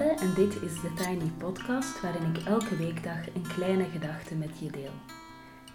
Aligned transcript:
En 0.00 0.32
dit 0.34 0.62
is 0.62 0.80
de 0.80 0.92
Tiny 0.94 1.30
Podcast 1.38 2.00
waarin 2.00 2.34
ik 2.34 2.46
elke 2.46 2.76
weekdag 2.76 3.16
een 3.34 3.46
kleine 3.54 3.84
gedachte 3.92 4.34
met 4.34 4.48
je 4.58 4.70
deel. 4.70 4.90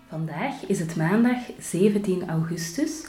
Vandaag 0.07 0.65
is 0.65 0.79
het 0.79 0.95
maandag 0.95 1.37
17 1.59 2.29
augustus 2.29 3.07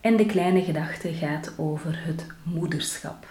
en 0.00 0.16
de 0.16 0.26
kleine 0.26 0.62
gedachte 0.62 1.12
gaat 1.12 1.52
over 1.56 2.04
het 2.06 2.26
moederschap. 2.42 3.26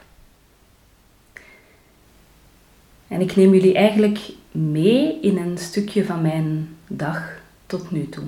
En 3.08 3.22
ik 3.22 3.36
neem 3.36 3.54
jullie 3.54 3.76
eigenlijk 3.76 4.20
mee 4.52 5.20
in 5.22 5.38
een 5.38 5.58
stukje 5.58 6.06
van 6.06 6.22
mijn 6.22 6.78
dag 6.88 7.32
tot 7.66 7.92
nu 7.92 8.10
toe. 8.10 8.28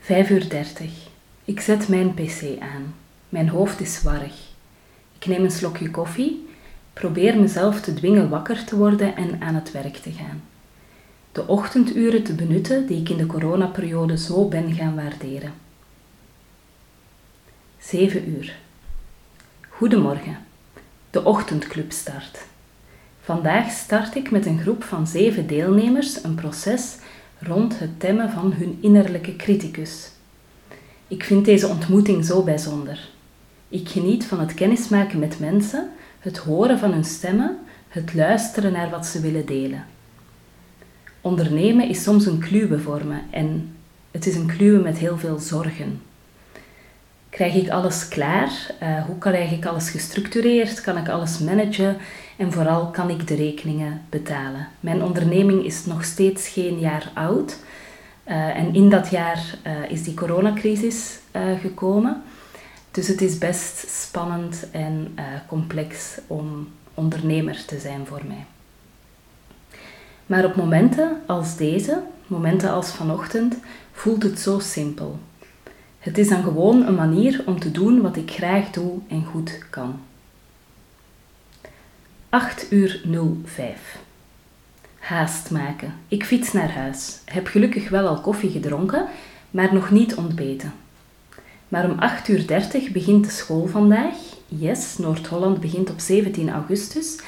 5 0.00 0.30
uur 0.30 0.48
30. 0.48 1.08
Ik 1.44 1.60
zet 1.60 1.88
mijn 1.88 2.14
pc 2.14 2.60
aan. 2.60 2.94
Mijn 3.28 3.48
hoofd 3.48 3.80
is 3.80 4.02
warrig. 4.02 4.54
Ik 5.18 5.26
neem 5.26 5.44
een 5.44 5.50
slokje 5.50 5.90
koffie, 5.90 6.45
probeer 7.00 7.40
mezelf 7.40 7.80
te 7.80 7.94
dwingen 7.94 8.28
wakker 8.28 8.64
te 8.64 8.76
worden 8.76 9.16
en 9.16 9.40
aan 9.40 9.54
het 9.54 9.72
werk 9.72 9.96
te 9.96 10.12
gaan. 10.12 10.42
De 11.32 11.46
ochtenduren 11.46 12.22
te 12.22 12.32
benutten 12.34 12.86
die 12.86 13.00
ik 13.00 13.08
in 13.08 13.16
de 13.16 13.26
coronaperiode 13.26 14.18
zo 14.18 14.48
ben 14.48 14.74
gaan 14.74 14.94
waarderen. 14.94 15.52
7 17.78 18.28
uur. 18.28 18.56
Goedemorgen. 19.68 20.38
De 21.10 21.24
ochtendclub 21.24 21.92
start. 21.92 22.38
Vandaag 23.20 23.70
start 23.70 24.14
ik 24.14 24.30
met 24.30 24.46
een 24.46 24.60
groep 24.60 24.84
van 24.84 25.06
zeven 25.06 25.46
deelnemers 25.46 26.24
een 26.24 26.34
proces 26.34 26.96
rond 27.38 27.78
het 27.78 28.00
temmen 28.00 28.30
van 28.30 28.52
hun 28.52 28.78
innerlijke 28.80 29.36
criticus. 29.36 30.10
Ik 31.08 31.24
vind 31.24 31.44
deze 31.44 31.68
ontmoeting 31.68 32.24
zo 32.24 32.42
bijzonder. 32.42 33.08
Ik 33.68 33.88
geniet 33.88 34.26
van 34.26 34.40
het 34.40 34.54
kennismaken 34.54 35.18
met 35.18 35.38
mensen, 35.38 35.90
het 36.26 36.38
horen 36.38 36.78
van 36.78 36.92
hun 36.92 37.04
stemmen, 37.04 37.58
het 37.88 38.14
luisteren 38.14 38.72
naar 38.72 38.90
wat 38.90 39.06
ze 39.06 39.20
willen 39.20 39.46
delen. 39.46 39.84
Ondernemen 41.20 41.88
is 41.88 42.02
soms 42.02 42.26
een 42.26 42.38
kluwe 42.38 42.78
voor 42.78 43.04
me 43.04 43.18
en 43.30 43.76
het 44.10 44.26
is 44.26 44.34
een 44.34 44.46
kluwe 44.46 44.82
met 44.82 44.98
heel 44.98 45.18
veel 45.18 45.38
zorgen. 45.38 46.02
Krijg 47.28 47.54
ik 47.54 47.68
alles 47.70 48.08
klaar? 48.08 48.50
Uh, 48.82 49.04
hoe 49.04 49.18
krijg 49.18 49.52
ik 49.52 49.66
alles 49.66 49.90
gestructureerd? 49.90 50.80
Kan 50.80 50.96
ik 50.96 51.08
alles 51.08 51.38
managen? 51.38 51.96
En 52.36 52.52
vooral 52.52 52.86
kan 52.86 53.10
ik 53.10 53.26
de 53.26 53.34
rekeningen 53.34 54.02
betalen? 54.10 54.68
Mijn 54.80 55.02
onderneming 55.02 55.64
is 55.64 55.84
nog 55.84 56.04
steeds 56.04 56.48
geen 56.48 56.78
jaar 56.78 57.10
oud. 57.14 57.56
Uh, 58.28 58.58
en 58.58 58.74
in 58.74 58.90
dat 58.90 59.10
jaar 59.10 59.58
uh, 59.66 59.90
is 59.90 60.02
die 60.02 60.14
coronacrisis 60.14 61.18
gekomen. 61.60 62.22
Dus 62.96 63.08
het 63.08 63.20
is 63.20 63.38
best 63.38 63.88
spannend 63.88 64.70
en 64.70 65.14
uh, 65.18 65.24
complex 65.48 66.18
om 66.26 66.68
ondernemer 66.94 67.64
te 67.64 67.78
zijn 67.78 68.06
voor 68.06 68.22
mij. 68.26 68.46
Maar 70.26 70.44
op 70.44 70.56
momenten 70.56 71.20
als 71.26 71.56
deze, 71.56 72.02
momenten 72.26 72.70
als 72.70 72.92
vanochtend, 72.92 73.56
voelt 73.92 74.22
het 74.22 74.38
zo 74.40 74.58
simpel. 74.58 75.18
Het 75.98 76.18
is 76.18 76.28
dan 76.28 76.42
gewoon 76.42 76.86
een 76.86 76.94
manier 76.94 77.42
om 77.46 77.60
te 77.60 77.70
doen 77.70 78.00
wat 78.00 78.16
ik 78.16 78.30
graag 78.30 78.70
doe 78.70 78.98
en 79.08 79.24
goed 79.24 79.58
kan. 79.70 80.00
8 82.28 82.72
uur 82.72 83.02
05. 83.44 83.98
Haast 84.98 85.50
maken. 85.50 85.94
Ik 86.08 86.24
fiets 86.24 86.52
naar 86.52 86.72
huis. 86.72 87.18
Heb 87.24 87.46
gelukkig 87.46 87.88
wel 87.88 88.06
al 88.06 88.20
koffie 88.20 88.50
gedronken, 88.50 89.06
maar 89.50 89.74
nog 89.74 89.90
niet 89.90 90.14
ontbeten. 90.14 90.72
Maar 91.68 91.84
om 91.90 91.96
8.30 92.26 92.28
uur 92.28 92.92
begint 92.92 93.24
de 93.24 93.30
school 93.30 93.66
vandaag. 93.66 94.14
Yes, 94.48 94.98
Noord-Holland 94.98 95.60
begint 95.60 95.90
op 95.90 96.00
17 96.00 96.50
augustus 96.50 97.18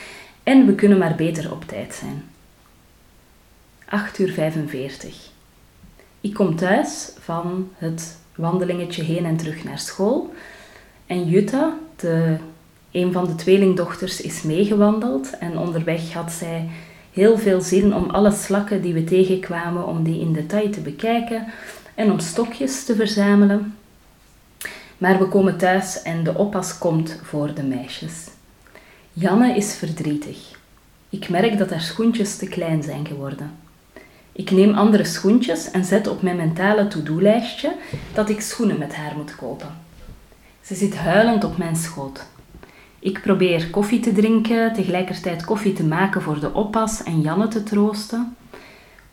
en 0.43 0.67
we 0.67 0.75
kunnen 0.75 0.99
maar 0.99 1.15
beter 1.15 1.53
op 1.53 1.65
tijd 1.65 1.95
zijn. 1.95 2.25
8 3.89 4.19
uur 4.19 4.33
45. 4.33 5.31
Ik 6.21 6.35
kom 6.35 6.57
thuis 6.57 7.13
van 7.19 7.69
het 7.75 8.19
wandelingetje 8.35 9.03
heen 9.03 9.25
en 9.25 9.37
terug 9.37 9.65
naar 9.65 9.79
school. 9.79 10.33
En 11.07 11.29
Jutta, 11.29 11.79
de, 11.97 12.37
een 12.91 13.13
van 13.13 13.27
de 13.27 13.35
tweelingdochters, 13.35 14.21
is 14.21 14.43
meegewandeld. 14.43 15.39
En 15.39 15.59
onderweg 15.59 16.13
had 16.13 16.33
zij 16.33 16.69
heel 17.13 17.39
veel 17.39 17.61
zin 17.61 17.95
om 17.95 18.11
alle 18.11 18.33
slakken 18.33 18.83
die 18.83 18.95
we 18.95 19.05
tegenkwamen, 19.05 19.87
om 19.87 20.03
die 20.03 20.21
in 20.21 20.33
detail 20.33 20.71
te 20.71 20.81
bekijken 20.81 21.47
en 21.95 22.11
om 22.11 22.19
stokjes 22.19 22.85
te 22.85 22.95
verzamelen. 22.95 23.75
Maar 24.99 25.19
we 25.19 25.29
komen 25.29 25.57
thuis 25.57 26.03
en 26.03 26.25
de 26.25 26.35
oppas 26.35 26.79
komt 26.79 27.21
voor 27.23 27.55
de 27.55 27.63
meisjes. 27.63 28.27
Janne 29.13 29.57
is 29.57 29.75
verdrietig. 29.75 30.39
Ik 31.09 31.29
merk 31.29 31.59
dat 31.59 31.71
haar 31.71 31.81
schoentjes 31.81 32.37
te 32.37 32.47
klein 32.47 32.83
zijn 32.83 33.07
geworden. 33.07 33.51
Ik 34.33 34.51
neem 34.51 34.75
andere 34.75 35.05
schoentjes 35.05 35.71
en 35.71 35.85
zet 35.85 36.07
op 36.07 36.23
mijn 36.23 36.37
mentale 36.37 36.89
to-do-lijstje 36.89 37.75
dat 38.15 38.29
ik 38.29 38.41
schoenen 38.41 38.79
met 38.79 38.95
haar 38.95 39.17
moet 39.17 39.37
kopen. 39.37 39.77
Ze 40.63 40.75
zit 40.75 40.97
huilend 40.97 41.45
op 41.45 41.59
mijn 41.59 41.77
schoot. 41.77 42.27
Ik 42.99 43.21
probeer 43.23 43.71
koffie 43.71 44.01
te 44.01 44.13
drinken, 44.13 44.73
tegelijkertijd 44.73 45.45
koffie 45.45 45.73
te 45.73 45.85
maken 45.85 46.23
voor 46.23 46.41
de 46.41 46.53
oppas 46.53 47.03
en 47.03 47.21
Janne 47.21 47.49
te 47.49 47.63
troosten. 47.63 48.37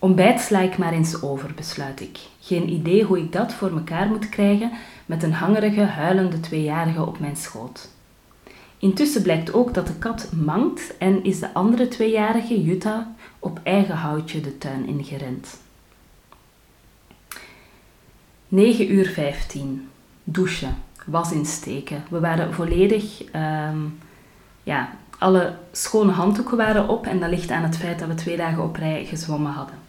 Ontbijt 0.06 0.40
sla 0.40 0.60
ik 0.60 0.78
maar 0.78 0.94
eens 0.94 1.22
over, 1.22 1.54
besluit 1.56 2.02
ik. 2.02 2.20
Geen 2.42 2.70
idee 2.70 3.04
hoe 3.04 3.20
ik 3.20 3.32
dat 3.32 3.54
voor 3.54 3.74
mekaar 3.74 4.08
moet 4.08 4.30
krijgen 4.30 4.72
met 5.06 5.24
een 5.24 5.34
hangerige, 5.34 5.82
huilende 5.82 6.40
tweejarige 6.40 7.06
op 7.06 7.20
mijn 7.20 7.36
schoot. 7.36 7.90
Intussen 8.78 9.22
blijkt 9.22 9.54
ook 9.54 9.74
dat 9.74 9.88
de 9.88 9.94
kat 9.94 10.32
mankt 10.32 10.98
en 10.98 11.24
is 11.24 11.40
de 11.40 11.54
andere 11.54 11.88
tweejarige, 11.88 12.64
Jutta, 12.64 13.16
op 13.40 13.60
eigen 13.64 13.96
houtje 13.96 14.42
de 14.42 14.58
tuin 14.58 14.88
ingerend. 14.88 15.60
9 18.48 18.94
uur 18.94 19.06
15. 19.06 19.90
Douchen. 20.24 20.76
Was 21.06 21.32
insteken. 21.32 22.04
We 22.10 22.20
waren 22.20 22.54
volledig... 22.54 23.24
Um, 23.36 24.00
ja, 24.64 24.90
alle 25.18 25.56
schone 25.72 26.12
handdoeken 26.12 26.58
waren 26.58 26.90
op 26.90 27.06
en 27.06 27.20
dat 27.20 27.30
ligt 27.30 27.52
aan 27.52 27.64
het 27.64 27.78
feit 27.78 28.00
dat 28.00 28.08
we 28.08 28.14
twee 28.14 28.38
dagen 28.38 28.64
op 28.64 28.76
rij 28.76 29.06
gezwommen 29.06 29.52
hadden. 29.52 29.85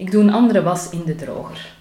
Ik 0.00 0.10
doe 0.10 0.22
een 0.22 0.32
andere 0.32 0.62
was 0.62 0.90
in 0.90 1.02
de 1.04 1.14
droger. 1.14 1.74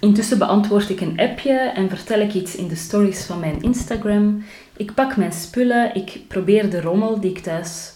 Intussen 0.00 0.38
beantwoord 0.38 0.88
ik 0.88 1.00
een 1.00 1.18
appje 1.20 1.52
en 1.52 1.88
vertel 1.88 2.20
ik 2.20 2.34
iets 2.34 2.56
in 2.56 2.68
de 2.68 2.74
stories 2.74 3.24
van 3.24 3.40
mijn 3.40 3.62
Instagram. 3.62 4.44
Ik 4.76 4.94
pak 4.94 5.16
mijn 5.16 5.32
spullen, 5.32 5.94
ik 5.94 6.20
probeer 6.28 6.70
de 6.70 6.80
rommel 6.80 7.20
die 7.20 7.30
ik 7.30 7.38
thuis 7.38 7.92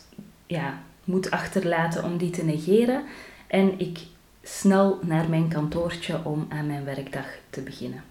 ja, 0.46 0.82
moet 1.04 1.30
achterlaten 1.30 2.04
om 2.04 2.16
die 2.16 2.30
te 2.30 2.44
negeren. 2.44 3.02
En 3.46 3.78
ik 3.78 3.98
snel 4.42 4.98
naar 5.02 5.28
mijn 5.28 5.48
kantoortje 5.48 6.24
om 6.24 6.46
aan 6.48 6.66
mijn 6.66 6.84
werkdag 6.84 7.26
te 7.50 7.60
beginnen. 7.60 8.02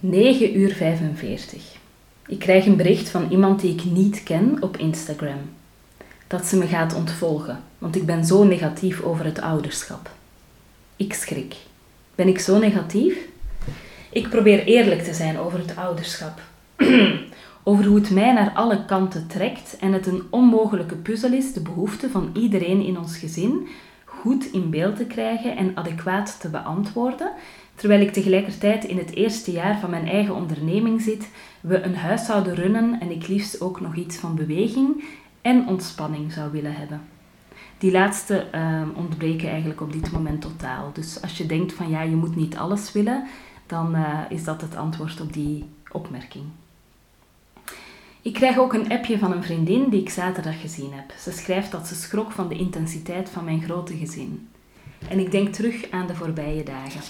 9 0.00 0.58
uur 0.58 0.74
45. 0.74 1.76
Ik 2.26 2.38
krijg 2.38 2.66
een 2.66 2.76
bericht 2.76 3.08
van 3.08 3.30
iemand 3.30 3.60
die 3.60 3.74
ik 3.74 3.84
niet 3.84 4.22
ken 4.22 4.62
op 4.62 4.76
Instagram. 4.76 5.60
Dat 6.32 6.46
ze 6.46 6.56
me 6.56 6.66
gaat 6.66 6.94
ontvolgen, 6.94 7.62
want 7.78 7.96
ik 7.96 8.06
ben 8.06 8.24
zo 8.24 8.44
negatief 8.44 9.02
over 9.02 9.24
het 9.24 9.40
ouderschap. 9.40 10.10
Ik 10.96 11.14
schrik. 11.14 11.56
Ben 12.14 12.28
ik 12.28 12.38
zo 12.38 12.58
negatief? 12.58 13.18
Ik 14.10 14.28
probeer 14.28 14.64
eerlijk 14.64 15.02
te 15.02 15.14
zijn 15.14 15.38
over 15.38 15.58
het 15.58 15.76
ouderschap. 15.76 16.40
over 17.64 17.84
hoe 17.84 17.98
het 17.98 18.10
mij 18.10 18.32
naar 18.32 18.52
alle 18.54 18.84
kanten 18.84 19.26
trekt 19.26 19.76
en 19.80 19.92
het 19.92 20.06
een 20.06 20.22
onmogelijke 20.30 20.94
puzzel 20.94 21.32
is 21.32 21.52
de 21.52 21.60
behoefte 21.60 22.10
van 22.10 22.30
iedereen 22.34 22.84
in 22.84 22.98
ons 22.98 23.16
gezin 23.16 23.68
goed 24.04 24.44
in 24.52 24.70
beeld 24.70 24.96
te 24.96 25.04
krijgen 25.04 25.56
en 25.56 25.72
adequaat 25.74 26.40
te 26.40 26.48
beantwoorden, 26.48 27.32
terwijl 27.74 28.00
ik 28.00 28.12
tegelijkertijd 28.12 28.84
in 28.84 28.98
het 28.98 29.14
eerste 29.14 29.52
jaar 29.52 29.78
van 29.78 29.90
mijn 29.90 30.08
eigen 30.08 30.34
onderneming 30.34 31.00
zit, 31.00 31.28
we 31.60 31.82
een 31.82 31.96
huishouden 31.96 32.54
runnen 32.54 33.00
en 33.00 33.10
ik 33.10 33.28
liefst 33.28 33.60
ook 33.60 33.80
nog 33.80 33.94
iets 33.94 34.16
van 34.16 34.34
beweging 34.34 35.04
en 35.42 35.66
ontspanning 35.66 36.32
zou 36.32 36.50
willen 36.50 36.74
hebben. 36.74 37.00
Die 37.78 37.90
laatste 37.90 38.48
uh, 38.54 38.82
ontbreken 38.94 39.48
eigenlijk 39.48 39.80
op 39.80 39.92
dit 39.92 40.12
moment 40.12 40.40
totaal. 40.40 40.90
Dus 40.92 41.22
als 41.22 41.38
je 41.38 41.46
denkt 41.46 41.72
van 41.72 41.88
ja, 41.88 42.02
je 42.02 42.16
moet 42.16 42.36
niet 42.36 42.56
alles 42.56 42.92
willen, 42.92 43.26
dan 43.66 43.96
uh, 43.96 44.18
is 44.28 44.44
dat 44.44 44.60
het 44.60 44.76
antwoord 44.76 45.20
op 45.20 45.32
die 45.32 45.64
opmerking. 45.90 46.44
Ik 48.22 48.32
krijg 48.32 48.58
ook 48.58 48.72
een 48.72 48.90
appje 48.90 49.18
van 49.18 49.32
een 49.32 49.42
vriendin 49.42 49.88
die 49.88 50.00
ik 50.00 50.10
zaterdag 50.10 50.60
gezien 50.60 50.92
heb. 50.92 51.12
Ze 51.18 51.32
schrijft 51.32 51.70
dat 51.70 51.86
ze 51.86 51.94
schrok 51.94 52.32
van 52.32 52.48
de 52.48 52.54
intensiteit 52.54 53.28
van 53.28 53.44
mijn 53.44 53.62
grote 53.62 53.96
gezin. 53.96 54.48
En 55.08 55.18
ik 55.18 55.30
denk 55.30 55.54
terug 55.54 55.90
aan 55.90 56.06
de 56.06 56.14
voorbije 56.14 56.62
dagen. 56.62 57.00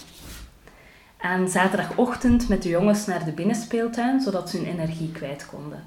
Aan 1.19 1.49
zaterdagochtend 1.49 2.49
met 2.49 2.63
de 2.63 2.69
jongens 2.69 3.07
naar 3.07 3.25
de 3.25 3.33
binnenspeeltuin, 3.33 4.21
zodat 4.21 4.51
ze 4.51 4.57
hun 4.57 4.67
energie 4.67 5.13
kwijt 5.13 5.47
konden. 5.47 5.87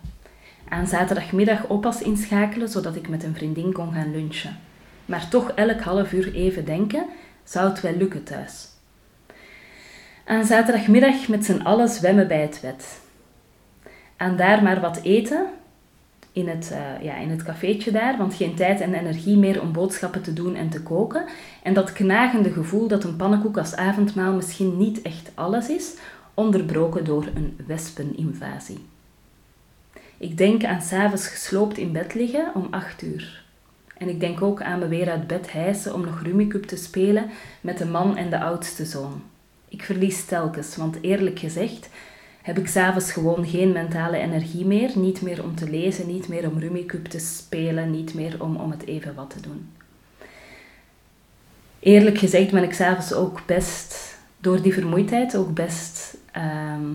Aan 0.69 0.87
zaterdagmiddag 0.87 1.67
oppas 1.67 2.01
inschakelen, 2.01 2.69
zodat 2.69 2.95
ik 2.95 3.09
met 3.09 3.23
een 3.23 3.35
vriendin 3.35 3.73
kon 3.73 3.93
gaan 3.93 4.11
lunchen 4.11 4.57
maar 5.05 5.29
toch 5.29 5.51
elk 5.51 5.81
half 5.81 6.13
uur 6.13 6.33
even 6.33 6.65
denken, 6.65 7.05
zou 7.43 7.69
het 7.69 7.81
wel 7.81 7.95
lukken 7.95 8.23
thuis. 8.23 8.67
Aan 10.25 10.45
zaterdagmiddag 10.45 11.27
met 11.27 11.45
z'n 11.45 11.61
allen 11.61 11.89
zwemmen 11.89 12.27
bij 12.27 12.41
het 12.41 12.61
wet. 12.61 12.99
aan 14.17 14.37
daar 14.37 14.63
maar 14.63 14.81
wat 14.81 14.99
eten 15.03 15.45
in 16.31 16.47
het, 16.47 16.69
uh, 16.73 17.03
ja, 17.03 17.15
in 17.15 17.29
het 17.29 17.43
cafeetje 17.43 17.91
daar, 17.91 18.17
want 18.17 18.33
geen 18.33 18.55
tijd 18.55 18.81
en 18.81 18.93
energie 18.93 19.37
meer 19.37 19.61
om 19.61 19.71
boodschappen 19.71 20.21
te 20.21 20.33
doen 20.33 20.55
en 20.55 20.69
te 20.69 20.81
koken. 20.81 21.25
En 21.63 21.73
dat 21.73 21.93
knagende 21.93 22.51
gevoel 22.51 22.87
dat 22.87 23.03
een 23.03 23.15
pannenkoek 23.15 23.57
als 23.57 23.75
avondmaal 23.75 24.33
misschien 24.33 24.77
niet 24.77 25.01
echt 25.01 25.31
alles 25.33 25.69
is, 25.69 25.95
onderbroken 26.33 27.05
door 27.05 27.25
een 27.35 27.57
wespeninvasie. 27.67 28.94
Ik 30.25 30.37
denk 30.37 30.63
aan 30.63 30.81
s'avonds 30.81 31.27
gesloopt 31.27 31.77
in 31.77 31.91
bed 31.91 32.13
liggen 32.13 32.51
om 32.53 32.67
acht 32.71 33.01
uur. 33.01 33.43
En 33.97 34.09
ik 34.09 34.19
denk 34.19 34.41
ook 34.41 34.61
aan 34.61 34.79
me 34.79 34.87
weer 34.87 35.09
uit 35.09 35.27
bed 35.27 35.51
hijsen 35.51 35.93
om 35.93 36.05
nog 36.05 36.21
Rummikub 36.21 36.63
te 36.63 36.75
spelen 36.75 37.29
met 37.61 37.77
de 37.77 37.85
man 37.85 38.17
en 38.17 38.29
de 38.29 38.39
oudste 38.39 38.85
zoon. 38.85 39.21
Ik 39.69 39.83
verlies 39.83 40.25
telkens, 40.25 40.75
want 40.75 40.97
eerlijk 41.01 41.39
gezegd 41.39 41.89
heb 42.41 42.57
ik 42.57 42.67
s'avonds 42.67 43.11
gewoon 43.11 43.45
geen 43.47 43.71
mentale 43.71 44.17
energie 44.17 44.65
meer. 44.65 44.91
Niet 44.95 45.21
meer 45.21 45.43
om 45.43 45.55
te 45.55 45.69
lezen, 45.69 46.07
niet 46.07 46.27
meer 46.27 46.49
om 46.49 46.59
Rummikub 46.59 47.05
te 47.05 47.19
spelen, 47.19 47.91
niet 47.91 48.13
meer 48.13 48.43
om, 48.43 48.55
om 48.55 48.71
het 48.71 48.85
even 48.85 49.15
wat 49.15 49.29
te 49.29 49.41
doen. 49.41 49.69
Eerlijk 51.79 52.17
gezegd 52.17 52.51
ben 52.51 52.63
ik 52.63 52.73
s'avonds 52.73 53.13
ook 53.13 53.41
best, 53.45 54.17
door 54.37 54.61
die 54.61 54.73
vermoeidheid, 54.73 55.35
ook 55.35 55.53
best 55.53 56.17
ehm, 56.31 56.91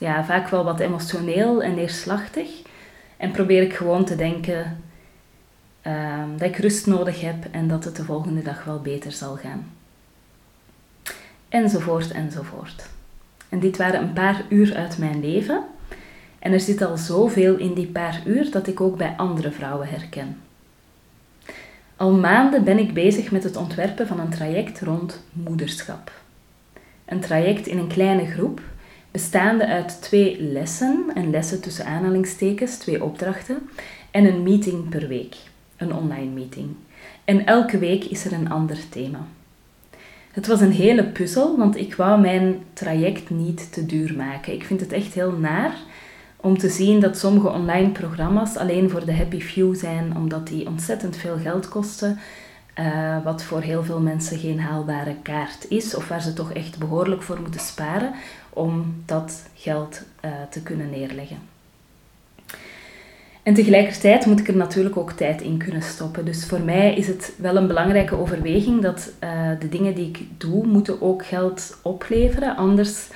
ja, 0.00 0.24
vaak 0.24 0.48
wel 0.48 0.64
wat 0.64 0.80
emotioneel 0.80 1.62
en 1.62 1.74
neerslachtig. 1.74 2.48
En 3.16 3.30
probeer 3.30 3.62
ik 3.62 3.74
gewoon 3.74 4.04
te 4.04 4.16
denken 4.16 4.82
ehm, 5.82 6.36
dat 6.36 6.48
ik 6.48 6.56
rust 6.56 6.86
nodig 6.86 7.20
heb 7.20 7.44
en 7.50 7.68
dat 7.68 7.84
het 7.84 7.96
de 7.96 8.04
volgende 8.04 8.42
dag 8.42 8.64
wel 8.64 8.80
beter 8.80 9.12
zal 9.12 9.36
gaan. 9.36 9.66
Enzovoort, 11.48 12.10
enzovoort. 12.10 12.88
En 13.48 13.58
dit 13.58 13.76
waren 13.76 14.00
een 14.00 14.12
paar 14.12 14.42
uur 14.48 14.74
uit 14.74 14.98
mijn 14.98 15.20
leven. 15.20 15.64
En 16.38 16.52
er 16.52 16.60
zit 16.60 16.82
al 16.82 16.96
zoveel 16.96 17.56
in 17.56 17.74
die 17.74 17.86
paar 17.86 18.22
uur 18.26 18.50
dat 18.50 18.66
ik 18.66 18.80
ook 18.80 18.96
bij 18.96 19.14
andere 19.16 19.50
vrouwen 19.50 19.88
herken. 19.88 20.40
Al 21.96 22.12
maanden 22.12 22.64
ben 22.64 22.78
ik 22.78 22.94
bezig 22.94 23.30
met 23.30 23.44
het 23.44 23.56
ontwerpen 23.56 24.06
van 24.06 24.20
een 24.20 24.30
traject 24.30 24.80
rond 24.80 25.22
moederschap. 25.32 26.12
Een 27.04 27.20
traject 27.20 27.66
in 27.66 27.78
een 27.78 27.88
kleine 27.88 28.26
groep, 28.26 28.60
bestaande 29.10 29.66
uit 29.66 30.02
twee 30.02 30.42
lessen, 30.42 31.04
en 31.14 31.30
lessen 31.30 31.60
tussen 31.60 31.86
aanhalingstekens, 31.86 32.76
twee 32.76 33.04
opdrachten, 33.04 33.68
en 34.10 34.24
een 34.24 34.42
meeting 34.42 34.88
per 34.88 35.08
week, 35.08 35.36
een 35.76 35.94
online 35.94 36.30
meeting. 36.30 36.68
En 37.24 37.46
elke 37.46 37.78
week 37.78 38.04
is 38.04 38.24
er 38.24 38.32
een 38.32 38.50
ander 38.50 38.78
thema. 38.88 39.26
Het 40.30 40.46
was 40.46 40.60
een 40.60 40.72
hele 40.72 41.04
puzzel, 41.04 41.56
want 41.56 41.76
ik 41.76 41.94
wou 41.94 42.20
mijn 42.20 42.58
traject 42.72 43.30
niet 43.30 43.72
te 43.72 43.86
duur 43.86 44.14
maken. 44.16 44.52
Ik 44.52 44.64
vind 44.64 44.80
het 44.80 44.92
echt 44.92 45.14
heel 45.14 45.32
naar 45.32 45.72
om 46.36 46.58
te 46.58 46.68
zien 46.68 47.00
dat 47.00 47.18
sommige 47.18 47.48
online 47.48 47.90
programma's 47.90 48.56
alleen 48.56 48.90
voor 48.90 49.04
de 49.04 49.14
happy 49.14 49.40
few 49.40 49.74
zijn, 49.74 50.16
omdat 50.16 50.46
die 50.46 50.66
ontzettend 50.66 51.16
veel 51.16 51.36
geld 51.36 51.68
kosten. 51.68 52.18
Uh, 52.78 53.24
wat 53.24 53.42
voor 53.42 53.60
heel 53.60 53.84
veel 53.84 54.00
mensen 54.00 54.38
geen 54.38 54.60
haalbare 54.60 55.16
kaart 55.22 55.66
is, 55.68 55.94
of 55.94 56.08
waar 56.08 56.22
ze 56.22 56.32
toch 56.32 56.52
echt 56.52 56.78
behoorlijk 56.78 57.22
voor 57.22 57.40
moeten 57.40 57.60
sparen 57.60 58.12
om 58.50 59.02
dat 59.06 59.42
geld 59.54 60.02
uh, 60.24 60.30
te 60.50 60.62
kunnen 60.62 60.90
neerleggen. 60.90 61.38
En 63.42 63.54
tegelijkertijd 63.54 64.26
moet 64.26 64.40
ik 64.40 64.48
er 64.48 64.56
natuurlijk 64.56 64.96
ook 64.96 65.12
tijd 65.12 65.40
in 65.40 65.58
kunnen 65.58 65.82
stoppen. 65.82 66.24
Dus 66.24 66.46
voor 66.46 66.60
mij 66.60 66.94
is 66.94 67.06
het 67.06 67.32
wel 67.36 67.56
een 67.56 67.66
belangrijke 67.66 68.16
overweging 68.16 68.82
dat 68.82 69.12
uh, 69.24 69.50
de 69.60 69.68
dingen 69.68 69.94
die 69.94 70.08
ik 70.08 70.18
doe, 70.36 70.66
moeten 70.66 71.02
ook 71.02 71.26
geld 71.26 71.78
opleveren. 71.82 72.56
Anders 72.56 73.06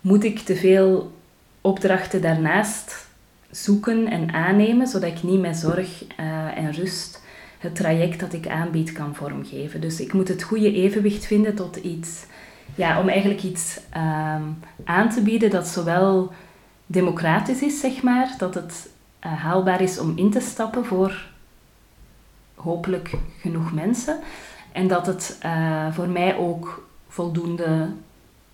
moet 0.00 0.24
ik 0.24 0.38
te 0.38 0.56
veel 0.56 1.12
opdrachten 1.60 2.22
daarnaast 2.22 3.06
zoeken 3.50 4.06
en 4.06 4.32
aannemen, 4.32 4.86
zodat 4.86 5.10
ik 5.10 5.22
niet 5.22 5.40
met 5.40 5.56
zorg 5.56 6.04
uh, 6.20 6.58
en 6.58 6.72
rust 6.72 7.22
het 7.58 7.74
traject 7.74 8.20
dat 8.20 8.32
ik 8.32 8.48
aanbied 8.48 8.92
kan 8.92 9.14
vormgeven. 9.14 9.80
Dus 9.80 10.00
ik 10.00 10.12
moet 10.12 10.28
het 10.28 10.42
goede 10.42 10.72
evenwicht 10.72 11.26
vinden 11.26 11.54
tot 11.54 11.76
iets, 11.76 12.26
ja, 12.74 13.00
om 13.00 13.08
eigenlijk 13.08 13.42
iets 13.42 13.80
uh, 13.96 14.36
aan 14.84 15.10
te 15.10 15.20
bieden 15.22 15.50
dat 15.50 15.66
zowel 15.66 16.32
democratisch 16.86 17.62
is, 17.62 17.80
zeg 17.80 18.02
maar, 18.02 18.34
dat 18.38 18.54
het 18.54 18.88
uh, 19.26 19.32
haalbaar 19.32 19.80
is 19.80 19.98
om 19.98 20.12
in 20.16 20.30
te 20.30 20.40
stappen 20.40 20.84
voor 20.84 21.26
hopelijk 22.54 23.14
genoeg 23.40 23.72
mensen. 23.72 24.20
En 24.72 24.88
dat 24.88 25.06
het 25.06 25.38
uh, 25.44 25.92
voor 25.92 26.08
mij 26.08 26.36
ook 26.36 26.88
voldoende 27.08 27.88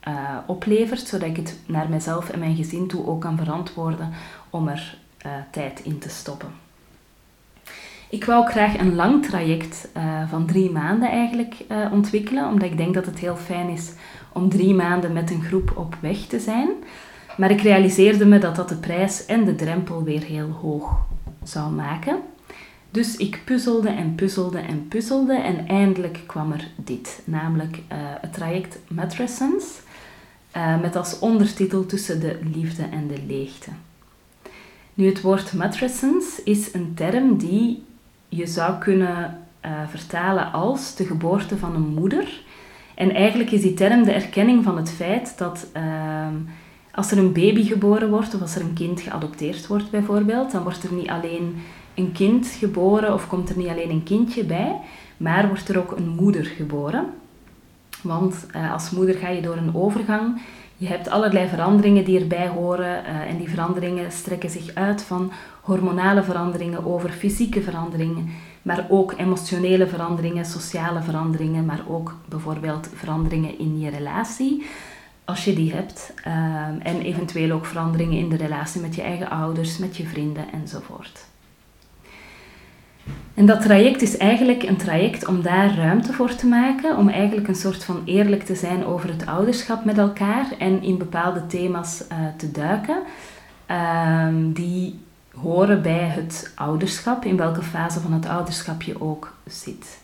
uh, 0.08 0.36
oplevert, 0.46 1.00
zodat 1.00 1.28
ik 1.28 1.36
het 1.36 1.58
naar 1.66 1.88
mezelf 1.88 2.30
en 2.30 2.38
mijn 2.38 2.56
gezin 2.56 2.88
toe 2.88 3.06
ook 3.06 3.20
kan 3.20 3.36
verantwoorden 3.36 4.12
om 4.50 4.68
er 4.68 4.98
tijd 5.50 5.80
in 5.80 5.98
te 5.98 6.08
stoppen. 6.08 6.69
Ik 8.10 8.24
wou 8.24 8.46
graag 8.46 8.78
een 8.78 8.94
lang 8.94 9.26
traject 9.26 9.88
van 10.28 10.46
drie 10.46 10.70
maanden 10.70 11.10
eigenlijk 11.10 11.54
ontwikkelen, 11.92 12.48
omdat 12.48 12.70
ik 12.70 12.76
denk 12.76 12.94
dat 12.94 13.06
het 13.06 13.18
heel 13.18 13.36
fijn 13.36 13.68
is 13.68 13.92
om 14.32 14.48
drie 14.48 14.74
maanden 14.74 15.12
met 15.12 15.30
een 15.30 15.42
groep 15.42 15.72
op 15.76 15.96
weg 16.00 16.18
te 16.18 16.40
zijn. 16.40 16.68
Maar 17.36 17.50
ik 17.50 17.60
realiseerde 17.60 18.26
me 18.26 18.38
dat 18.38 18.56
dat 18.56 18.68
de 18.68 18.76
prijs 18.76 19.26
en 19.26 19.44
de 19.44 19.54
drempel 19.54 20.02
weer 20.02 20.22
heel 20.22 20.50
hoog 20.50 21.06
zou 21.42 21.72
maken. 21.72 22.18
Dus 22.90 23.16
ik 23.16 23.42
puzzelde 23.44 23.88
en 23.88 24.14
puzzelde 24.14 24.58
en 24.58 24.88
puzzelde 24.88 25.34
en 25.34 25.68
eindelijk 25.68 26.20
kwam 26.26 26.52
er 26.52 26.68
dit, 26.76 27.22
namelijk 27.24 27.76
uh, 27.76 27.82
het 28.20 28.32
traject 28.32 28.78
Matrescence, 28.88 29.66
met 30.80 30.96
als 30.96 31.18
ondertitel 31.18 31.86
Tussen 31.86 32.20
de 32.20 32.38
liefde 32.54 32.82
en 32.82 33.08
de 33.08 33.22
leegte. 33.26 33.70
Nu, 34.94 35.06
het 35.06 35.20
woord 35.20 35.52
matrescence 35.52 36.42
is 36.44 36.74
een 36.74 36.92
term 36.94 37.38
die 37.38 37.82
je 38.30 38.46
zou 38.46 38.78
kunnen 38.78 39.38
uh, 39.64 39.70
vertalen 39.88 40.52
als 40.52 40.94
de 40.94 41.04
geboorte 41.04 41.56
van 41.56 41.74
een 41.74 41.94
moeder. 41.94 42.42
En 42.94 43.14
eigenlijk 43.14 43.50
is 43.50 43.62
die 43.62 43.74
term 43.74 44.04
de 44.04 44.12
erkenning 44.12 44.64
van 44.64 44.76
het 44.76 44.90
feit 44.90 45.38
dat 45.38 45.66
ehm, 45.72 46.34
als 46.94 47.10
er 47.10 47.18
een 47.18 47.32
baby 47.32 47.64
geboren 47.64 48.10
wordt 48.10 48.34
of 48.34 48.40
als 48.40 48.54
er 48.54 48.60
een 48.60 48.72
kind 48.72 49.00
geadopteerd 49.00 49.66
wordt 49.66 49.90
bijvoorbeeld, 49.90 50.52
dan 50.52 50.62
wordt 50.62 50.82
er 50.82 50.92
niet 50.92 51.08
alleen 51.08 51.62
een 51.94 52.12
kind 52.12 52.46
geboren 52.46 53.14
of 53.14 53.26
komt 53.26 53.50
er 53.50 53.56
niet 53.56 53.68
alleen 53.68 53.90
een 53.90 54.02
kindje 54.02 54.44
bij, 54.44 54.76
maar 55.16 55.48
wordt 55.48 55.68
er 55.68 55.78
ook 55.78 55.96
een 55.96 56.08
moeder 56.08 56.44
geboren. 56.44 57.06
Want 58.02 58.46
eh, 58.52 58.72
als 58.72 58.90
moeder 58.90 59.14
ga 59.14 59.28
je 59.28 59.42
door 59.42 59.56
een 59.56 59.74
overgang. 59.74 60.40
Je 60.80 60.86
hebt 60.86 61.08
allerlei 61.08 61.48
veranderingen 61.48 62.04
die 62.04 62.20
erbij 62.20 62.48
horen 62.48 63.04
uh, 63.04 63.30
en 63.30 63.36
die 63.36 63.48
veranderingen 63.48 64.12
strekken 64.12 64.50
zich 64.50 64.74
uit 64.74 65.02
van 65.02 65.32
hormonale 65.60 66.22
veranderingen 66.22 66.86
over 66.86 67.10
fysieke 67.10 67.62
veranderingen, 67.62 68.30
maar 68.62 68.86
ook 68.88 69.14
emotionele 69.16 69.86
veranderingen, 69.86 70.44
sociale 70.44 71.02
veranderingen, 71.02 71.64
maar 71.64 71.82
ook 71.88 72.16
bijvoorbeeld 72.28 72.88
veranderingen 72.94 73.58
in 73.58 73.80
je 73.80 73.90
relatie 73.90 74.66
als 75.24 75.44
je 75.44 75.54
die 75.54 75.72
hebt. 75.72 76.12
Ehm, 76.24 76.78
en 76.82 77.00
eventueel 77.00 77.50
ook 77.50 77.66
veranderingen 77.66 78.18
in 78.18 78.28
de 78.28 78.36
relatie 78.36 78.80
met 78.80 78.94
je 78.94 79.02
eigen 79.02 79.30
ouders, 79.30 79.78
met 79.78 79.96
je 79.96 80.06
vrienden 80.06 80.52
enzovoort. 80.52 81.29
En 83.40 83.46
dat 83.46 83.62
traject 83.62 84.02
is 84.02 84.16
eigenlijk 84.16 84.62
een 84.62 84.76
traject 84.76 85.26
om 85.26 85.42
daar 85.42 85.74
ruimte 85.74 86.12
voor 86.12 86.34
te 86.34 86.46
maken, 86.46 86.96
om 86.96 87.08
eigenlijk 87.08 87.48
een 87.48 87.54
soort 87.54 87.84
van 87.84 88.02
eerlijk 88.04 88.42
te 88.42 88.54
zijn 88.54 88.84
over 88.84 89.08
het 89.08 89.26
ouderschap 89.26 89.84
met 89.84 89.98
elkaar 89.98 90.46
en 90.58 90.82
in 90.82 90.98
bepaalde 90.98 91.46
thema's 91.46 92.04
uh, 92.12 92.18
te 92.36 92.50
duiken, 92.50 92.98
um, 94.26 94.52
die 94.52 94.98
horen 95.34 95.82
bij 95.82 96.06
het 96.06 96.52
ouderschap, 96.54 97.24
in 97.24 97.36
welke 97.36 97.62
fase 97.62 98.00
van 98.00 98.12
het 98.12 98.26
ouderschap 98.26 98.82
je 98.82 99.00
ook 99.00 99.34
zit. 99.46 99.98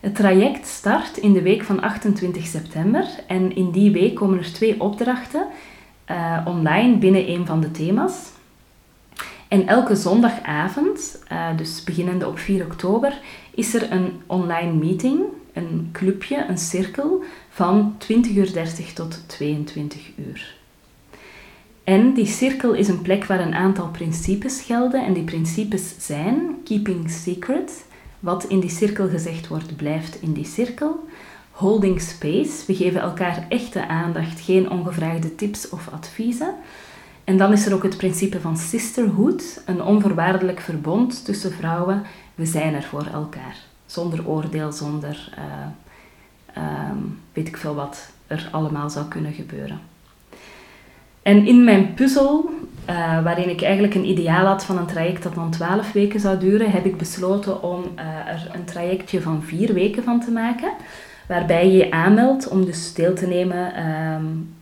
Het 0.00 0.14
traject 0.14 0.66
start 0.66 1.16
in 1.16 1.32
de 1.32 1.42
week 1.42 1.62
van 1.62 1.80
28 1.80 2.46
september 2.46 3.04
en 3.26 3.56
in 3.56 3.70
die 3.70 3.90
week 3.90 4.14
komen 4.14 4.38
er 4.38 4.52
twee 4.52 4.80
opdrachten 4.80 5.46
uh, 6.10 6.38
online 6.44 6.96
binnen 6.96 7.28
een 7.30 7.46
van 7.46 7.60
de 7.60 7.70
thema's. 7.70 8.33
En 9.54 9.66
elke 9.66 9.96
zondagavond, 9.96 11.22
uh, 11.32 11.56
dus 11.56 11.84
beginnende 11.84 12.28
op 12.28 12.38
4 12.38 12.64
oktober, 12.64 13.18
is 13.50 13.74
er 13.74 13.92
een 13.92 14.12
online 14.26 14.72
meeting, 14.72 15.20
een 15.52 15.88
clubje, 15.92 16.46
een 16.48 16.58
cirkel 16.58 17.22
van 17.48 17.96
20.30 18.12 18.34
uur 18.34 18.92
tot 18.94 19.22
22 19.26 20.10
uur. 20.16 20.56
En 21.84 22.14
die 22.14 22.26
cirkel 22.26 22.72
is 22.72 22.88
een 22.88 23.02
plek 23.02 23.24
waar 23.24 23.40
een 23.40 23.54
aantal 23.54 23.88
principes 23.88 24.60
gelden 24.60 25.04
en 25.04 25.12
die 25.12 25.24
principes 25.24 25.94
zijn 25.98 26.56
keeping 26.64 27.10
secret, 27.10 27.84
wat 28.20 28.44
in 28.44 28.60
die 28.60 28.70
cirkel 28.70 29.08
gezegd 29.08 29.48
wordt, 29.48 29.76
blijft 29.76 30.22
in 30.22 30.32
die 30.32 30.46
cirkel. 30.46 31.08
Holding 31.50 32.00
space. 32.00 32.66
We 32.66 32.74
geven 32.74 33.00
elkaar 33.00 33.46
echte 33.48 33.88
aandacht, 33.88 34.40
geen 34.40 34.70
ongevraagde 34.70 35.34
tips 35.34 35.68
of 35.68 35.88
adviezen. 35.92 36.54
En 37.24 37.36
dan 37.36 37.52
is 37.52 37.66
er 37.66 37.74
ook 37.74 37.82
het 37.82 37.96
principe 37.96 38.40
van 38.40 38.56
sisterhood, 38.56 39.62
een 39.66 39.82
onvoorwaardelijk 39.82 40.60
verbond 40.60 41.24
tussen 41.24 41.52
vrouwen. 41.52 42.02
We 42.34 42.46
zijn 42.46 42.74
er 42.74 42.82
voor 42.82 43.06
elkaar, 43.12 43.56
zonder 43.86 44.28
oordeel, 44.28 44.72
zonder 44.72 45.28
uh, 45.38 46.64
weet 47.32 47.48
ik 47.48 47.56
veel 47.56 47.74
wat 47.74 48.10
er 48.26 48.48
allemaal 48.50 48.90
zou 48.90 49.06
kunnen 49.08 49.32
gebeuren. 49.32 49.80
En 51.22 51.46
in 51.46 51.64
mijn 51.64 51.94
puzzel, 51.94 52.50
uh, 52.88 53.22
waarin 53.22 53.48
ik 53.48 53.62
eigenlijk 53.62 53.94
een 53.94 54.08
ideaal 54.08 54.46
had 54.46 54.64
van 54.64 54.78
een 54.78 54.86
traject 54.86 55.22
dat 55.22 55.34
dan 55.34 55.50
12 55.50 55.92
weken 55.92 56.20
zou 56.20 56.38
duren, 56.38 56.70
heb 56.70 56.84
ik 56.84 56.96
besloten 56.96 57.62
om 57.62 57.82
uh, 57.96 58.04
er 58.04 58.50
een 58.52 58.64
trajectje 58.64 59.22
van 59.22 59.42
4 59.42 59.74
weken 59.74 60.02
van 60.02 60.20
te 60.20 60.30
maken. 60.30 60.72
Waarbij 61.28 61.66
je 61.66 61.76
je 61.76 61.90
aanmeldt 61.90 62.48
om 62.48 62.64
dus 62.64 62.94
deel 62.94 63.14
te 63.14 63.26
nemen 63.26 63.86
um, 63.86 64.54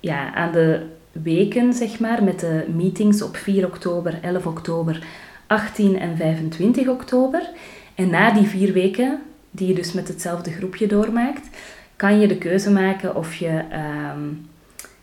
ja, 0.00 0.34
aan 0.34 0.52
de 0.52 0.86
weken, 1.22 1.72
zeg 1.72 1.98
maar, 1.98 2.24
met 2.24 2.40
de 2.40 2.64
meetings 2.74 3.22
op 3.22 3.36
4 3.36 3.66
oktober, 3.66 4.18
11 4.22 4.46
oktober, 4.46 5.06
18 5.46 5.98
en 5.98 6.16
25 6.16 6.88
oktober. 6.88 7.50
En 7.94 8.10
na 8.10 8.30
die 8.30 8.46
vier 8.46 8.72
weken, 8.72 9.22
die 9.50 9.68
je 9.68 9.74
dus 9.74 9.92
met 9.92 10.08
hetzelfde 10.08 10.50
groepje 10.50 10.86
doormaakt, 10.86 11.48
kan 11.96 12.20
je 12.20 12.28
de 12.28 12.38
keuze 12.38 12.70
maken 12.70 13.16
of 13.16 13.34
je 13.34 13.64
um, 14.12 14.46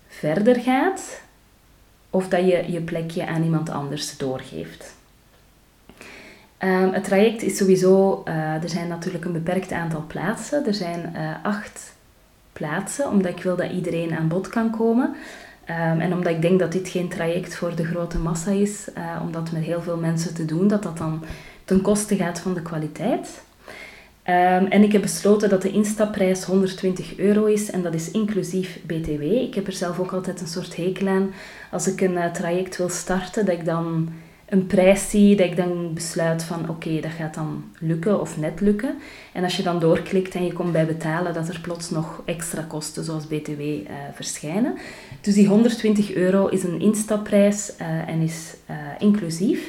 verder 0.08 0.56
gaat 0.56 1.22
of 2.10 2.28
dat 2.28 2.40
je 2.40 2.72
je 2.72 2.82
plekje 2.82 3.28
aan 3.28 3.44
iemand 3.44 3.70
anders 3.70 4.18
doorgeeft. 4.18 4.96
Um, 6.60 6.94
het 6.94 7.04
traject 7.04 7.42
is 7.42 7.58
sowieso, 7.58 8.24
uh, 8.28 8.64
er 8.64 8.70
zijn 8.70 8.88
natuurlijk 8.88 9.26
een 9.26 9.32
beperkt 9.32 9.72
aantal 9.72 10.04
plaatsen. 10.08 10.66
Er 10.66 10.74
zijn 10.74 11.14
uh, 11.16 11.30
acht 11.44 11.94
plaatsen, 12.54 13.10
omdat 13.10 13.32
ik 13.32 13.44
wil 13.44 13.56
dat 13.56 13.72
iedereen 13.72 14.16
aan 14.16 14.28
bod 14.28 14.48
kan 14.48 14.70
komen. 14.70 15.16
Um, 15.70 16.00
en 16.00 16.14
omdat 16.14 16.34
ik 16.34 16.42
denk 16.42 16.60
dat 16.60 16.72
dit 16.72 16.90
geen 16.90 17.10
traject 17.10 17.56
voor 17.56 17.76
de 17.76 17.86
grote 17.86 18.18
massa 18.18 18.52
is, 18.52 18.88
uh, 18.98 19.22
om 19.22 19.32
dat 19.32 19.52
met 19.52 19.64
heel 19.64 19.82
veel 19.82 19.98
mensen 19.98 20.34
te 20.34 20.46
doen, 20.46 20.68
dat 20.68 20.84
dat 20.84 20.98
dan 20.98 21.24
ten 21.66 21.82
koste 21.82 22.16
gaat 22.16 22.40
van 22.40 22.54
de 22.54 22.62
kwaliteit. 22.62 23.44
Um, 24.28 24.66
en 24.68 24.84
ik 24.84 24.92
heb 24.92 25.02
besloten 25.02 25.50
dat 25.50 25.62
de 25.62 25.72
instapprijs 25.72 26.44
120 26.44 27.18
euro 27.18 27.46
is 27.46 27.72
en 27.72 27.82
dat 27.82 27.94
is 27.94 28.12
inclusief 28.12 28.80
BTW. 28.86 29.22
Ik 29.22 29.56
heb 29.56 29.68
er 29.68 29.74
zelf 29.74 30.00
ook 30.00 30.12
altijd 30.12 30.42
een 30.42 30.48
soort 30.48 30.76
hekel 30.76 31.08
aan. 31.08 31.34
Als 31.72 31.88
ik 31.88 32.02
een 32.02 32.14
uh, 32.14 32.26
traject 32.26 32.78
wil 32.78 32.90
starten, 32.90 33.46
dat 33.46 33.56
ik 33.56 33.66
dan 33.66 34.10
een 34.46 34.68
prijs 34.68 35.10
zie, 35.10 35.36
dat 35.36 35.46
ik 35.46 35.56
dan 35.56 35.94
besluit 35.94 36.44
van 36.44 36.70
oké, 36.70 37.00
dat 37.00 37.12
gaat 37.12 37.34
dan 37.34 37.64
lukken 37.80 38.22
of 38.22 38.38
net 38.38 38.62
lukken. 38.62 38.98
En 39.34 39.44
als 39.44 39.58
je 39.58 39.64
dan 39.64 39.80
doorklikt 39.80 40.36
en 40.36 40.46
je 40.46 40.54
komt 40.54 40.72
bij 40.72 40.86
betalen, 40.86 41.34
dat 41.34 41.48
er 41.48 41.60
plots 41.60 41.90
nog 41.90 42.22
extra 42.26 42.66
kosten 42.68 43.04
zoals 43.04 43.28
BTW 43.28 43.60
uh, 43.62 43.88
verschijnen. 44.14 44.78
Dus 45.22 45.34
die 45.34 45.48
120 45.48 46.14
euro 46.14 46.48
is 46.48 46.64
een 46.64 46.80
instapprijs 46.80 47.74
uh, 47.82 48.08
en 48.08 48.22
is 48.22 48.56
inclusief. 49.00 49.60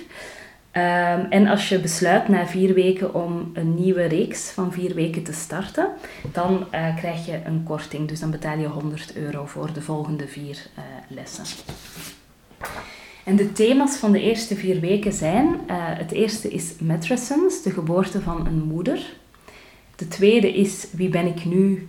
Um, 0.73 1.27
en 1.31 1.47
als 1.47 1.69
je 1.69 1.81
besluit 1.81 2.29
na 2.29 2.47
vier 2.47 2.75
weken 2.75 3.15
om 3.15 3.51
een 3.55 3.75
nieuwe 3.75 4.05
reeks 4.05 4.51
van 4.51 4.73
vier 4.73 4.95
weken 4.95 5.23
te 5.23 5.33
starten, 5.33 5.89
dan 6.33 6.67
krijg 6.97 7.27
je 7.27 7.41
een 7.45 7.63
korting. 7.63 8.09
Dus 8.09 8.21
dan 8.21 8.31
betaal 8.31 8.59
je 8.59 8.67
100 8.67 9.17
euro 9.17 9.47
voor 9.47 9.73
de 9.73 9.83
volgende 9.83 10.27
vier 10.27 10.67
lessen. 11.09 11.45
En 13.27 13.37
de 13.37 13.53
thema's 13.53 13.97
van 13.97 14.13
de 14.13 14.21
eerste 14.21 14.57
vier 14.57 14.81
weken 14.81 15.13
zijn: 15.13 15.47
uh, 15.47 15.75
het 15.77 16.13
eerste 16.13 16.49
is 16.49 16.75
matrescence, 16.79 17.63
de 17.63 17.71
geboorte 17.71 18.21
van 18.21 18.47
een 18.47 18.63
moeder. 18.63 19.17
De 19.97 20.09
tweede 20.09 20.53
is 20.53 20.87
wie 20.93 21.09
ben 21.09 21.27
ik 21.27 21.45
nu? 21.45 21.89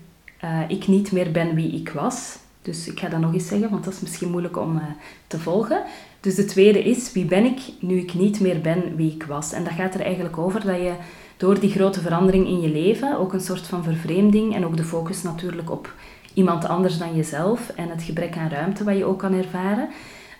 ik 0.67 0.87
niet 0.87 1.11
meer 1.11 1.31
ben 1.31 1.55
wie 1.55 1.71
ik 1.71 1.89
was. 1.89 2.37
Dus 2.61 2.87
ik 2.87 2.99
ga 2.99 3.07
dat 3.07 3.19
nog 3.19 3.33
eens 3.33 3.47
zeggen, 3.47 3.69
want 3.69 3.83
dat 3.83 3.93
is 3.93 3.99
misschien 3.99 4.29
moeilijk 4.29 4.57
om 4.57 4.81
te 5.27 5.39
volgen. 5.39 5.83
Dus 6.19 6.35
de 6.35 6.45
tweede 6.45 6.83
is, 6.83 7.11
wie 7.11 7.25
ben 7.25 7.45
ik 7.45 7.59
nu 7.79 7.99
ik 7.99 8.13
niet 8.13 8.39
meer 8.39 8.61
ben 8.61 8.95
wie 8.95 9.13
ik 9.13 9.23
was? 9.23 9.53
En 9.53 9.63
dat 9.63 9.73
gaat 9.73 9.93
er 9.93 10.01
eigenlijk 10.01 10.37
over 10.37 10.65
dat 10.65 10.75
je 10.75 10.93
door 11.37 11.59
die 11.59 11.69
grote 11.69 12.01
verandering 12.01 12.47
in 12.47 12.61
je 12.61 12.69
leven, 12.69 13.17
ook 13.17 13.33
een 13.33 13.41
soort 13.41 13.67
van 13.67 13.83
vervreemding 13.83 14.55
en 14.55 14.65
ook 14.65 14.77
de 14.77 14.83
focus 14.83 15.23
natuurlijk 15.23 15.71
op 15.71 15.93
iemand 16.33 16.67
anders 16.67 16.97
dan 16.97 17.15
jezelf 17.15 17.69
en 17.75 17.89
het 17.89 18.03
gebrek 18.03 18.37
aan 18.37 18.49
ruimte 18.49 18.83
wat 18.83 18.97
je 18.97 19.05
ook 19.05 19.19
kan 19.19 19.33
ervaren, 19.33 19.89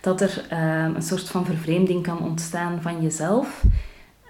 dat 0.00 0.20
er 0.20 0.46
um, 0.52 0.94
een 0.94 1.02
soort 1.02 1.28
van 1.28 1.44
vervreemding 1.44 2.02
kan 2.02 2.18
ontstaan 2.18 2.82
van 2.82 3.02
jezelf. 3.02 3.62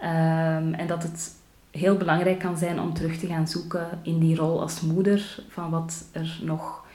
Um, 0.03 0.75
en 0.75 0.87
dat 0.87 1.03
het 1.03 1.31
heel 1.71 1.97
belangrijk 1.97 2.39
kan 2.39 2.59
zijn 2.59 2.81
om 2.81 2.95
terug 2.95 3.19
te 3.19 3.27
gaan 3.27 3.49
zoeken 3.49 3.87
in 4.03 4.19
die 4.19 4.37
rol 4.37 4.61
als 4.61 4.81
moeder, 4.81 5.45
van 5.49 5.71
wat 5.71 6.05
er 6.13 6.39
nog 6.43 6.87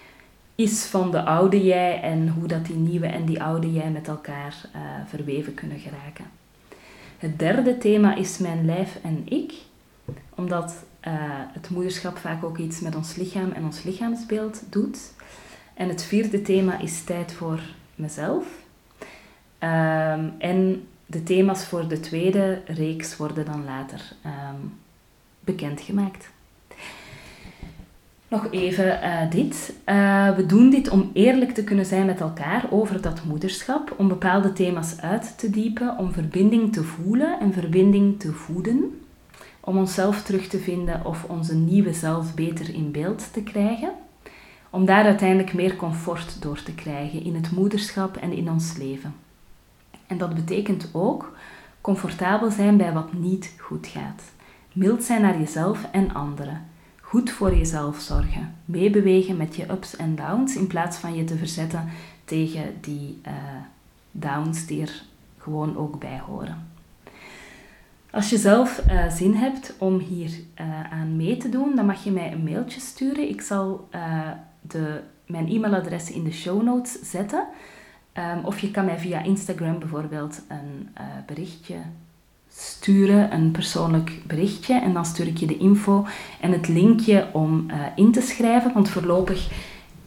is 0.56 0.86
van 0.86 1.12
de 1.12 1.24
oude 1.24 1.64
jij 1.64 2.02
en 2.02 2.30
hoe 2.30 2.48
dat 2.48 2.66
die 2.66 2.76
nieuwe 2.76 3.08
en 3.08 3.26
die 3.26 3.44
oude 3.44 3.72
jij 3.74 3.90
met 3.90 4.08
elkaar 4.08 4.56
uh, 4.76 4.82
verweven 5.08 5.54
kunnen 5.54 5.80
geraken. 5.80 6.26
Het 7.18 7.40
derde 7.40 7.78
thema 7.78 8.16
is 8.16 8.38
mijn 8.38 8.66
lijf 8.66 9.00
en 9.04 9.22
ik, 9.26 9.54
omdat 10.36 10.84
uh, 11.08 11.14
het 11.54 11.70
moederschap 11.70 12.18
vaak 12.18 12.44
ook 12.44 12.58
iets 12.58 12.80
met 12.80 12.96
ons 12.96 13.16
lichaam 13.16 13.52
en 13.52 13.64
ons 13.64 13.84
lichaamsbeeld 13.84 14.64
doet. 14.70 15.14
En 15.74 15.90
het 15.90 16.04
vierde 16.04 16.42
thema 16.42 16.80
is 16.80 17.04
tijd 17.04 17.34
voor 17.34 17.60
mezelf. 17.96 18.63
Um, 19.64 20.34
en 20.38 20.88
de 21.06 21.24
thema's 21.24 21.66
voor 21.66 21.88
de 21.88 22.00
tweede 22.00 22.62
reeks 22.66 23.18
worden 23.18 23.46
dan 23.46 23.66
later 23.66 24.14
um, 24.26 24.74
bekendgemaakt. 25.40 26.30
Nog 28.28 28.48
even 28.52 28.86
uh, 28.86 29.32
dit. 29.32 29.74
Uh, 29.86 30.36
we 30.36 30.46
doen 30.46 30.70
dit 30.70 30.90
om 30.90 31.10
eerlijk 31.14 31.52
te 31.52 31.64
kunnen 31.64 31.86
zijn 31.86 32.06
met 32.06 32.20
elkaar 32.20 32.66
over 32.70 33.02
dat 33.02 33.24
moederschap, 33.24 33.94
om 33.98 34.08
bepaalde 34.08 34.54
thema's 34.54 35.00
uit 35.00 35.38
te 35.38 35.50
diepen, 35.50 35.98
om 35.98 36.12
verbinding 36.12 36.74
te 36.74 36.84
voelen 36.84 37.40
en 37.40 37.54
verbinding 37.54 38.20
te 38.20 38.32
voeden, 38.32 39.02
om 39.60 39.78
onszelf 39.78 40.24
terug 40.24 40.48
te 40.48 40.60
vinden 40.60 41.06
of 41.06 41.24
onze 41.24 41.56
nieuwe 41.56 41.94
zelf 41.94 42.34
beter 42.34 42.74
in 42.74 42.92
beeld 42.92 43.34
te 43.34 43.44
krijgen, 43.44 43.92
om 44.70 44.86
daar 44.86 45.06
uiteindelijk 45.06 45.54
meer 45.54 45.76
comfort 45.76 46.42
door 46.42 46.64
te 46.64 46.74
krijgen 46.76 47.24
in 47.24 47.36
het 47.36 47.52
moederschap 47.52 48.18
en 48.18 48.32
in 48.32 48.50
ons 48.50 48.78
leven. 48.78 49.23
En 50.08 50.18
dat 50.18 50.36
betekent 50.36 50.90
ook 50.94 51.36
comfortabel 51.82 52.52
zijn 52.52 52.78
bij 52.78 52.94
wat 52.94 53.14
niet 53.14 53.54
goed 53.60 53.88
gaat, 53.88 54.24
mild 54.74 55.04
zijn 55.04 55.22
naar 55.22 55.40
jezelf 55.40 55.88
en 55.92 56.14
anderen 56.14 56.72
goed 57.14 57.32
voor 57.32 57.56
jezelf 57.56 58.00
zorgen. 58.00 58.56
Meebewegen 58.66 59.38
met 59.38 59.56
je 59.56 59.72
ups 59.72 59.96
en 59.96 60.16
downs 60.16 60.56
in 60.56 60.68
plaats 60.68 60.98
van 60.98 61.16
je 61.16 61.24
te 61.24 61.38
verzetten 61.38 61.90
tegen 62.26 62.64
die 62.82 63.22
uh, 63.28 63.34
downs 64.12 64.66
die 64.66 64.82
er 64.82 65.04
gewoon 65.38 65.78
ook 65.78 66.00
bij 66.00 66.22
horen. 66.28 66.68
Als 68.12 68.30
je 68.30 68.38
zelf 68.38 68.82
uh, 68.88 69.10
zin 69.10 69.34
hebt 69.34 69.76
om 69.78 70.00
hier 70.00 70.30
uh, 70.62 70.92
aan 70.92 71.16
mee 71.16 71.38
te 71.38 71.50
doen, 71.50 71.76
dan 71.76 71.86
mag 71.86 72.04
je 72.04 72.12
mij 72.12 72.32
een 72.32 72.44
mailtje 72.44 72.80
sturen. 72.80 73.30
Ik 73.30 73.42
zal 73.42 73.90
de, 74.62 75.02
mijn 75.26 75.48
e-mailadres 75.48 76.12
in 76.12 76.24
de 76.24 76.32
show 76.32 76.64
notes 76.64 77.00
zetten. 77.02 77.48
Um, 78.18 78.46
of 78.46 78.60
je 78.60 78.72
kan 78.72 78.86
mij 78.86 79.00
via 79.00 79.24
Instagram 79.24 79.80
bijvoorbeeld 79.80 80.42
een 80.48 80.90
berichtje 81.26 81.76
sturen, 82.56 83.34
een 83.34 83.52
persoonlijk 83.52 84.12
berichtje. 84.28 84.80
En 84.82 84.94
dan 84.94 85.06
stuur 85.06 85.28
ik 85.28 85.38
je 85.38 85.46
de 85.46 85.58
info 85.58 86.06
en 86.42 86.52
het 86.52 86.68
linkje 86.68 87.28
om 87.32 87.66
uh, 87.70 87.76
in 87.96 88.12
te 88.12 88.22
schrijven. 88.22 88.74
Want 88.74 88.90
voorlopig 88.90 89.50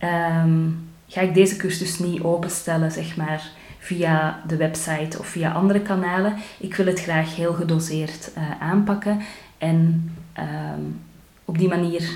um, 0.00 0.88
ga 1.06 1.20
ik 1.20 1.34
deze 1.34 1.56
cursus 1.56 1.98
niet 1.98 2.22
openstellen, 2.22 2.92
zeg 2.92 3.16
maar, 3.16 3.50
via 3.78 4.42
de 4.46 4.56
website 4.56 5.18
of 5.18 5.26
via 5.26 5.52
andere 5.52 5.80
kanalen. 5.80 6.34
Ik 6.58 6.74
wil 6.74 6.86
het 6.86 7.00
graag 7.00 7.36
heel 7.36 7.52
gedoseerd 7.52 8.30
uh, 8.38 8.60
aanpakken. 8.60 9.20
En 9.58 10.12
um, 10.38 11.00
op 11.44 11.58
die 11.58 11.68
manier 11.68 12.10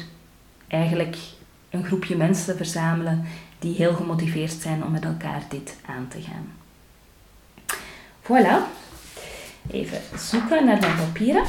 eigenlijk 0.68 1.16
een 1.70 1.84
groepje 1.84 2.16
mensen 2.16 2.56
verzamelen 2.56 3.24
die 3.60 3.74
heel 3.74 3.94
gemotiveerd 3.94 4.52
zijn 4.52 4.84
om 4.84 4.90
met 4.90 5.04
elkaar 5.04 5.42
dit 5.48 5.76
aan 5.86 6.08
te 6.08 6.20
gaan. 6.20 6.52
Voilà, 8.22 8.78
Even 9.70 9.98
zoeken 10.18 10.64
naar 10.64 10.80
mijn 10.80 10.96
papieren. 10.96 11.44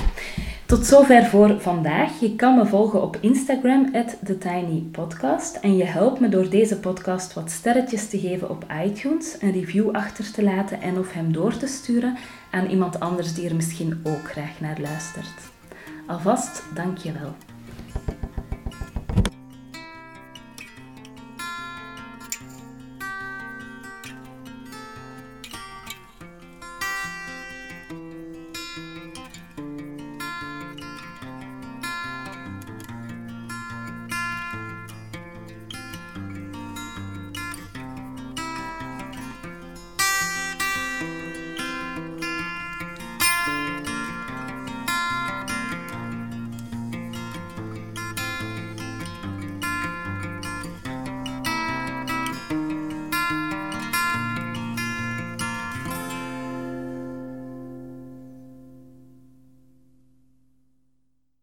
Tot 0.65 0.85
zover 0.85 1.25
voor 1.25 1.61
vandaag. 1.61 2.19
Je 2.19 2.35
kan 2.35 2.55
me 2.55 2.65
volgen 2.65 3.01
op 3.01 3.17
Instagram, 3.19 3.91
TheTinyPodcast. 4.25 5.55
En 5.55 5.77
je 5.77 5.83
helpt 5.83 6.19
me 6.19 6.29
door 6.29 6.49
deze 6.49 6.79
podcast 6.79 7.33
wat 7.33 7.51
sterretjes 7.51 8.09
te 8.09 8.19
geven 8.19 8.49
op 8.49 8.65
iTunes, 8.85 9.35
een 9.39 9.51
review 9.51 9.89
achter 9.91 10.31
te 10.31 10.43
laten 10.43 10.81
en 10.81 10.97
of 10.97 11.13
hem 11.13 11.33
door 11.33 11.57
te 11.57 11.67
sturen 11.67 12.17
aan 12.51 12.65
iemand 12.65 12.99
anders 12.99 13.33
die 13.33 13.49
er 13.49 13.55
misschien 13.55 14.01
ook 14.03 14.31
graag 14.31 14.59
naar 14.59 14.77
luistert. 14.81 15.51
Alvast, 16.07 16.63
dank 16.75 16.97
je 16.97 17.11
wel. 17.11 17.50